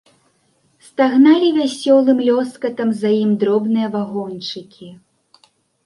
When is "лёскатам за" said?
2.31-3.09